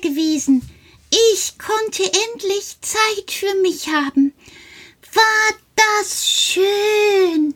[0.00, 0.68] gewesen.
[1.10, 4.32] Ich konnte endlich Zeit für mich haben.
[5.12, 7.54] War das schön.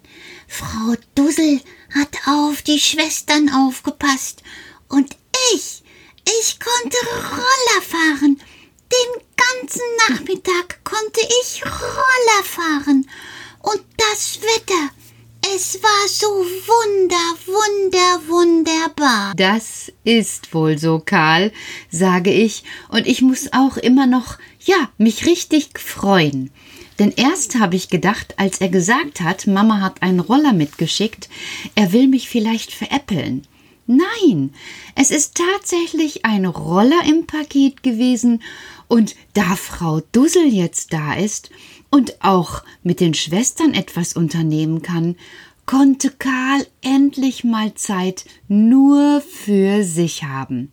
[0.49, 1.61] Frau Dussel
[1.95, 4.43] hat auf die Schwestern aufgepasst
[4.89, 5.17] und
[5.55, 5.83] ich,
[6.41, 8.41] ich konnte Roller fahren.
[8.93, 13.09] Den ganzen Nachmittag konnte ich Roller fahren.
[13.63, 14.91] Und das Wetter,
[15.55, 17.37] es war so wunder,
[19.05, 19.35] wahr.
[19.37, 21.53] Das ist wohl so, Karl,
[21.91, 26.51] sage ich, und ich muss auch immer noch, ja, mich richtig freuen.
[26.99, 31.29] Denn erst habe ich gedacht, als er gesagt hat, Mama hat einen Roller mitgeschickt,
[31.75, 33.43] er will mich vielleicht veräppeln.
[33.87, 34.55] Nein,
[34.95, 38.43] es ist tatsächlich ein Roller im Paket gewesen,
[38.89, 41.51] und da Frau Dussel jetzt da ist
[41.91, 45.17] und auch mit den Schwestern etwas unternehmen kann,
[45.67, 50.73] konnte Karl endlich mal Zeit nur für sich haben.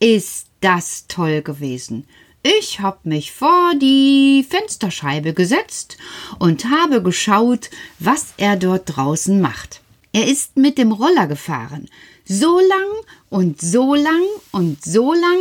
[0.00, 2.06] Ist das toll gewesen.
[2.42, 5.96] Ich hab mich vor die Fensterscheibe gesetzt
[6.40, 7.70] und habe geschaut,
[8.00, 9.80] was er dort draußen macht.
[10.12, 11.88] Er ist mit dem Roller gefahren,
[12.24, 15.38] so lang und so lang und so lang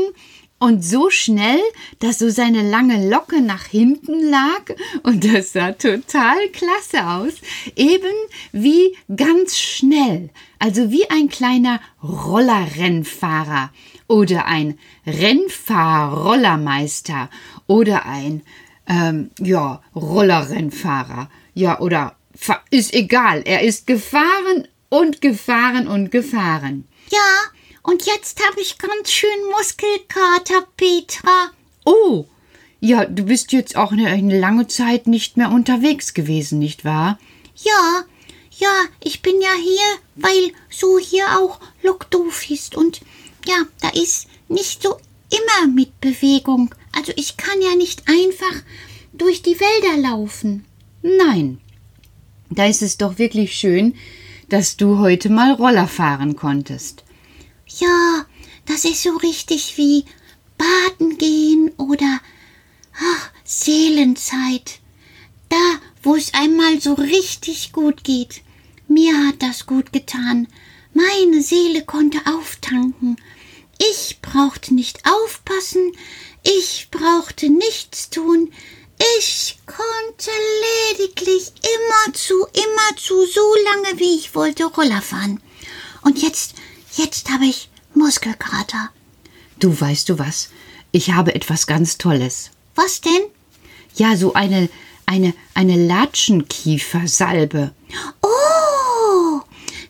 [0.62, 1.60] und so schnell,
[2.00, 4.70] dass so seine lange Locke nach hinten lag.
[5.02, 7.34] Und das sah total klasse aus,
[7.76, 8.14] eben
[8.52, 10.30] wie ganz schnell,
[10.60, 13.72] also wie ein kleiner Rollerrennfahrer.
[14.08, 14.78] Oder ein
[15.08, 17.32] Rennfahrrollermeister.
[17.66, 18.44] Oder ein
[18.88, 21.32] ähm, ja Rollerrennfahrer.
[21.56, 22.18] Ja oder
[22.70, 26.88] ist egal, er ist gefahren und gefahren und gefahren.
[27.10, 27.18] Ja,
[27.84, 31.52] und jetzt habe ich ganz schön Muskelkater, Petra.
[31.86, 32.26] Oh,
[32.80, 37.20] ja, du bist jetzt auch eine, eine lange Zeit nicht mehr unterwegs gewesen, nicht wahr?
[37.56, 38.04] Ja,
[38.58, 43.02] ja, ich bin ja hier, weil so hier auch Lockdoof ist und
[43.46, 44.98] ja, da ist nicht so
[45.30, 46.74] immer mit Bewegung.
[46.92, 48.62] Also ich kann ja nicht einfach
[49.14, 50.66] durch die Wälder laufen.
[51.02, 51.60] Nein.
[52.50, 53.96] Da ist es doch wirklich schön,
[54.50, 57.04] dass du heute mal Roller fahren konntest.
[57.80, 58.26] Ja,
[58.66, 60.06] das ist so richtig wie
[60.58, 62.20] Baden gehen oder
[62.94, 64.80] ach, Seelenzeit.
[65.50, 68.42] Da, wo es einmal so richtig gut geht.
[68.88, 70.48] Mir hat das gut getan.
[70.94, 73.18] Meine Seele konnte auftanken.
[73.78, 75.94] Ich brauchte nicht aufpassen,
[76.44, 78.54] ich brauchte nichts tun,
[79.18, 80.30] ich konnte
[80.92, 85.42] lediglich immerzu, immerzu so lange, wie ich wollte, Roller fahren.
[86.04, 86.54] Und jetzt
[86.94, 88.90] Jetzt habe ich Muskelkater.
[89.60, 90.50] Du weißt du was?
[90.92, 92.52] Ich habe etwas ganz Tolles.
[92.76, 93.22] Was denn?
[93.96, 94.70] Ja, so eine
[95.06, 97.74] eine eine Latschenkiefersalbe.
[98.22, 99.42] Oh,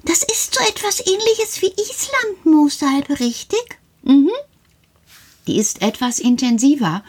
[0.04, 3.80] das ist so etwas ähnliches wie Islandmoossalbe, richtig?
[4.04, 4.32] Mhm.
[5.48, 7.04] Die ist etwas intensiver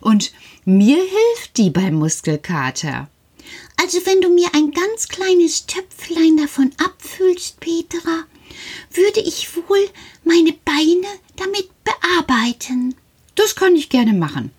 [0.00, 0.32] und
[0.64, 3.08] mir hilft die beim Muskelkater.
[3.80, 8.24] Also wenn du mir ein ganz kleines Töpflein davon abfüllst, Petra,
[8.92, 9.88] würde ich wohl
[10.24, 11.06] meine Beine
[11.36, 12.94] damit bearbeiten.
[13.34, 14.50] Das kann ich gerne machen.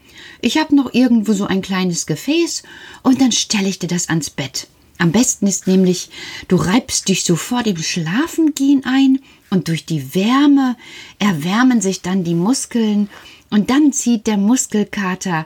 [0.42, 2.64] Ich habe noch irgendwo so ein kleines Gefäß
[3.04, 4.68] und dann stelle ich dir das ans Bett.
[5.00, 6.10] Am besten ist nämlich,
[6.48, 9.20] du reibst dich so vor dem Schlafengehen ein
[9.50, 10.76] und durch die Wärme
[11.20, 13.10] erwärmen sich dann die Muskeln
[13.50, 15.46] und dann zieht der Muskelkater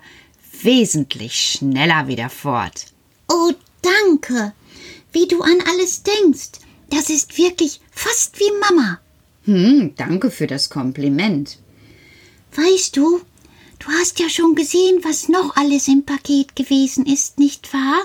[0.62, 2.86] wesentlich schneller wieder fort.
[3.30, 3.52] Oh,
[3.82, 4.54] danke,
[5.12, 6.52] wie du an alles denkst.
[6.92, 9.00] Das ist wirklich fast wie Mama.
[9.46, 11.58] Hm, danke für das Kompliment.
[12.56, 13.22] Weißt du,
[13.80, 18.02] du hast ja schon gesehen, was noch alles im Paket gewesen ist, nicht wahr?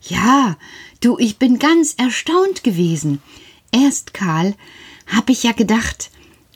[0.00, 0.56] Ja,
[1.00, 3.22] du, ich bin ganz erstaunt gewesen.
[3.70, 4.54] Erst, Karl,
[5.06, 6.10] hab ich ja gedacht,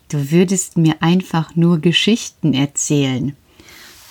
[0.09, 3.37] du würdest mir einfach nur Geschichten erzählen.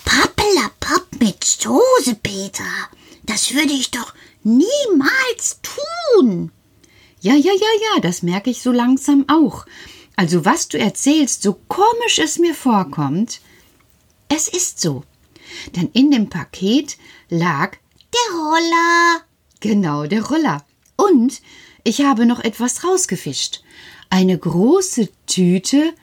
[0.04, 2.64] Pappelapapp mit Soße, Peter.
[3.24, 4.14] Das würde ich doch
[4.44, 5.85] niemals tun.
[7.26, 9.66] Ja, ja, ja, ja, das merke ich so langsam auch.
[10.14, 13.40] Also was du erzählst, so komisch es mir vorkommt,
[14.28, 15.02] es ist so.
[15.74, 16.96] Denn in dem Paket
[17.28, 17.72] lag
[18.14, 19.22] der Roller.
[19.58, 20.64] Genau, der Roller.
[20.94, 21.42] Und
[21.82, 23.60] ich habe noch etwas rausgefischt.
[24.08, 25.94] Eine große Tüte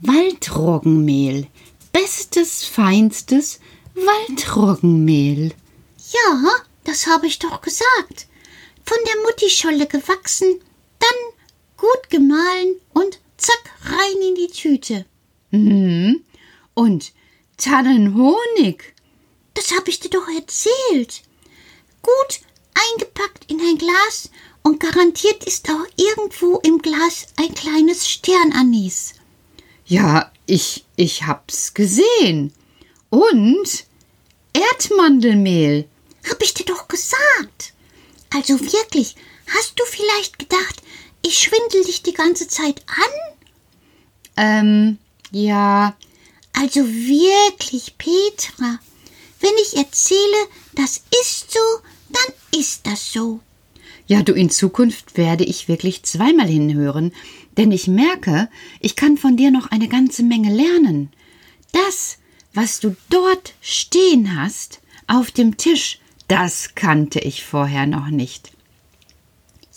[0.00, 1.46] Waldroggenmehl.
[1.92, 3.60] Bestes, feinstes
[3.94, 5.54] Waldroggenmehl.
[6.10, 6.50] Ja,
[6.82, 8.26] das habe ich doch gesagt
[8.84, 10.60] von der Muttischolle gewachsen,
[10.98, 11.18] dann
[11.76, 15.06] gut gemahlen und zack rein in die Tüte.
[15.50, 16.24] Mhm.
[16.74, 17.12] Und
[17.56, 18.94] Tannenhonig.
[19.54, 21.22] Das hab ich dir doch erzählt.
[22.02, 22.40] Gut
[22.74, 24.30] eingepackt in ein Glas
[24.62, 29.14] und garantiert ist auch irgendwo im Glas ein kleines Sternanis.
[29.86, 32.52] Ja, ich, ich hab's gesehen.
[33.10, 33.84] Und
[34.52, 35.88] Erdmandelmehl.
[36.28, 37.73] Hab ich dir doch gesagt.
[38.34, 39.14] Also wirklich,
[39.46, 40.82] hast du vielleicht gedacht,
[41.22, 43.36] ich schwindel dich die ganze Zeit an?
[44.36, 44.98] Ähm,
[45.30, 45.96] ja.
[46.52, 48.80] Also wirklich, Petra,
[49.40, 50.18] wenn ich erzähle,
[50.74, 51.60] das ist so,
[52.10, 53.40] dann ist das so.
[54.06, 57.12] Ja, du, in Zukunft werde ich wirklich zweimal hinhören,
[57.56, 58.50] denn ich merke,
[58.80, 61.12] ich kann von dir noch eine ganze Menge lernen.
[61.72, 62.18] Das,
[62.52, 68.52] was du dort stehen hast, auf dem Tisch, Das kannte ich vorher noch nicht.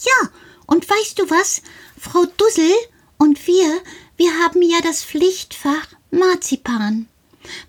[0.03, 0.29] Ja,
[0.65, 1.61] und weißt du was?
[1.99, 2.71] Frau Dussel
[3.17, 3.81] und wir,
[4.15, 7.07] wir haben ja das Pflichtfach Marzipan,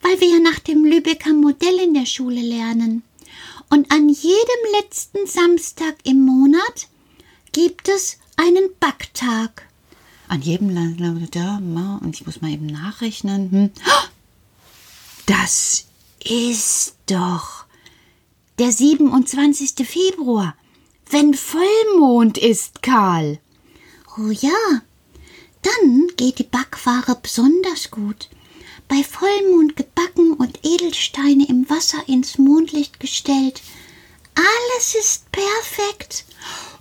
[0.02, 3.02] weil wir ja nach dem Lübecker Modell in der Schule lernen.
[3.70, 6.88] Und an jedem letzten Samstag im Monat
[7.52, 9.66] gibt es einen Backtag.
[10.28, 10.68] An jedem
[12.02, 13.50] und ich muss mal eben nachrechnen.
[13.50, 13.70] Hm.
[15.26, 15.86] Das
[16.22, 17.64] ist doch
[18.58, 19.86] der 27.
[19.86, 20.56] Februar,
[21.10, 23.38] wenn Vollmond ist, Karl.
[24.18, 24.82] Oh ja,
[25.62, 28.28] dann geht die Backware besonders gut.
[28.88, 33.62] Bei Vollmond gebacken und Edelsteine im Wasser ins Mondlicht gestellt.
[34.34, 36.24] Alles ist perfekt.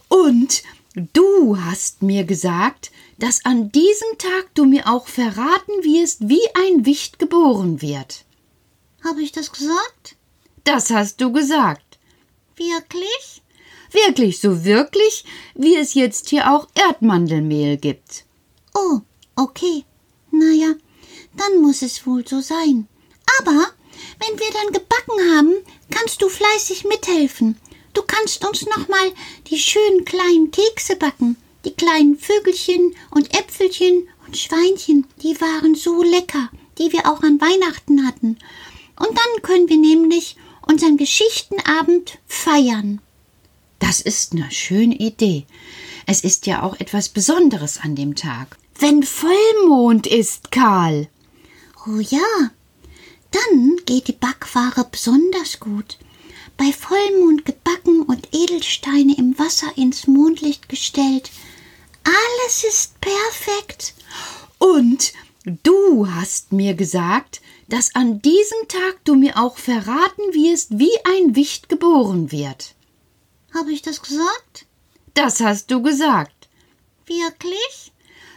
[0.08, 0.64] Und
[1.14, 6.86] du hast mir gesagt, dass an diesem Tag du mir auch verraten wirst, wie ein
[6.86, 8.26] Wicht geboren wird.
[9.04, 10.17] Habe ich das gesagt?
[10.68, 11.98] Das hast du gesagt.
[12.58, 13.42] Wirklich?
[13.94, 15.24] Wirklich, so wirklich,
[15.56, 18.26] wie es jetzt hier auch Erdmandelmehl gibt.
[18.76, 19.00] Oh,
[19.38, 19.86] okay.
[20.30, 20.74] Na ja,
[21.38, 22.90] dann muss es wohl so sein.
[23.40, 23.66] Aber
[24.20, 25.54] wenn wir dann gebacken haben,
[25.90, 27.58] kannst du fleißig mithelfen.
[27.94, 29.14] Du kannst uns noch mal
[29.50, 31.38] die schönen kleinen Kekse backen.
[31.64, 37.40] Die kleinen Vögelchen und Äpfelchen und Schweinchen, die waren so lecker, die wir auch an
[37.40, 38.38] Weihnachten hatten.
[39.00, 40.36] Und dann können wir nämlich
[40.68, 43.02] unseren Geschichtenabend feiern.
[43.80, 45.46] Das ist eine schöne Idee.
[46.06, 48.58] Es ist ja auch etwas Besonderes an dem Tag.
[48.80, 51.08] Wenn Vollmond ist, Karl.
[51.86, 52.52] Oh ja,
[53.32, 55.98] dann geht die Backware besonders gut.
[56.58, 61.30] Bei Vollmond gebacken und Edelsteine im Wasser ins Mondlicht gestellt.
[62.04, 63.94] Alles ist perfekt.
[64.58, 65.14] Und
[65.64, 71.36] du hast mir gesagt, dass an diesem Tag du mir auch verraten wirst, wie ein
[71.36, 72.76] Wicht geboren wird.
[73.54, 74.66] Habe ich das gesagt?
[75.14, 76.48] Das hast du gesagt.
[77.06, 77.92] Wirklich?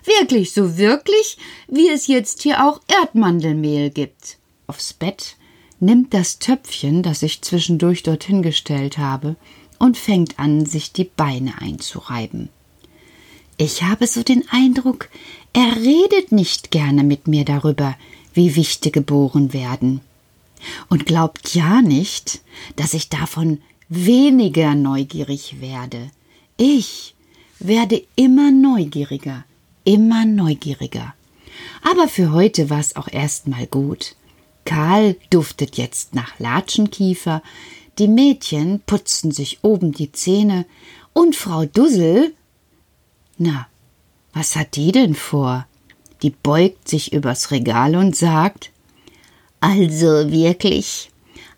[0.04, 1.36] Wirklich, so wirklich,
[1.68, 4.38] wie es jetzt hier auch Erdmandelmehl gibt.
[4.66, 5.36] Aufs Bett
[5.78, 9.36] nimmt das Töpfchen, das ich zwischendurch dorthin gestellt habe,
[9.78, 12.50] und fängt an, sich die Beine einzureiben.
[13.56, 15.08] Ich habe so den Eindruck,
[15.52, 17.96] er redet nicht gerne mit mir darüber,
[18.34, 20.00] wie Wichte geboren werden.
[20.88, 22.42] Und glaubt ja nicht,
[22.76, 26.10] dass ich davon weniger neugierig werde.
[26.56, 27.14] Ich
[27.58, 29.44] werde immer neugieriger,
[29.84, 31.14] immer neugieriger.
[31.82, 34.16] Aber für heute war es auch erstmal gut.
[34.64, 37.42] Karl duftet jetzt nach Latschenkiefer,
[37.98, 40.64] die Mädchen putzten sich oben die Zähne
[41.12, 42.34] und Frau Dussel.
[43.36, 43.66] Na,
[44.32, 45.66] was hat die denn vor?
[46.22, 48.70] Die beugt sich übers Regal und sagt:
[49.60, 51.10] Also wirklich,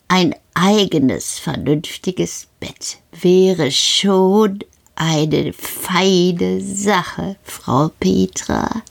[0.09, 4.61] ein eigenes, vernünftiges Bett wäre schon
[4.95, 8.83] eine feine Sache, Frau Petra.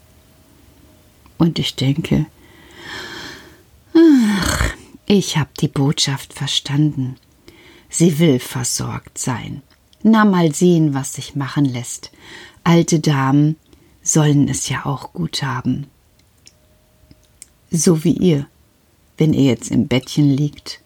[1.38, 2.26] Und ich denke,
[3.94, 4.74] ach,
[5.06, 7.18] ich hab die Botschaft verstanden.
[7.90, 9.62] Sie will versorgt sein.
[10.04, 12.12] Na mal sehen, was sich machen lässt.
[12.64, 13.58] Alte Damen
[14.02, 15.88] sollen es ja auch gut haben.
[17.70, 18.48] So wie ihr,
[19.18, 20.82] wenn ihr jetzt im Bettchen liegt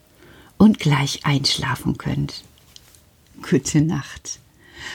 [0.58, 2.44] und gleich einschlafen könnt.
[3.48, 4.38] Gute Nacht.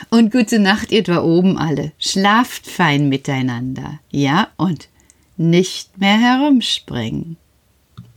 [0.09, 1.91] Und gute Nacht, ihr da oben alle.
[1.99, 3.99] Schlaft fein miteinander.
[4.09, 4.87] Ja, und
[5.37, 7.37] nicht mehr herumspringen.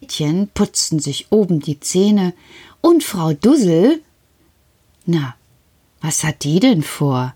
[0.05, 2.35] Mädchen putzten sich oben die Zähne
[2.83, 4.03] und Frau Dussel.
[5.07, 5.35] Na,
[6.03, 7.35] was hat die denn vor?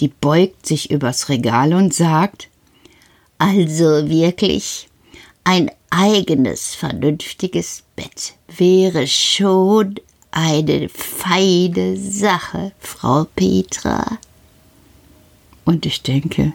[0.00, 2.48] Die beugt sich übers Regal und sagt:
[3.38, 4.88] Also wirklich,
[5.44, 9.96] ein eigenes, vernünftiges Bett wäre schon
[10.30, 14.18] eine feine Sache, Frau Petra.
[15.64, 16.52] Und ich denke,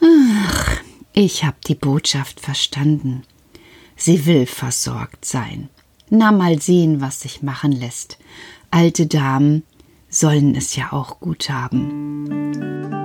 [0.00, 0.80] ach,
[1.12, 3.24] ich hab die Botschaft verstanden.
[3.96, 5.68] Sie will versorgt sein.
[6.10, 8.18] Na mal sehen, was sich machen lässt.
[8.70, 9.62] Alte Damen
[10.14, 13.03] sollen es ja auch gut haben.